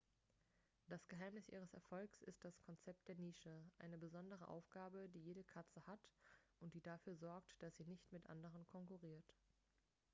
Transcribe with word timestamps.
das 0.87 1.07
geheimnis 1.07 1.47
ihres 1.49 1.75
erfolgs 1.75 2.23
ist 2.23 2.43
das 2.43 2.59
konzept 2.63 3.07
der 3.07 3.13
nische 3.17 3.61
eine 3.77 3.99
besondere 3.99 4.47
aufgabe 4.47 5.07
die 5.09 5.21
jede 5.23 5.43
katze 5.43 5.85
hat 5.85 5.99
und 6.59 6.73
die 6.73 6.81
dafür 6.81 7.15
sorgt 7.15 7.53
dass 7.61 7.75
sie 7.75 7.85
nicht 7.85 8.11
mit 8.11 8.25
anderen 8.25 8.65
konkurriert 8.65 9.31